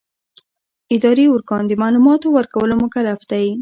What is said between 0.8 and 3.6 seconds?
اداري ارګان د معلوماتو ورکولو مکلف دی.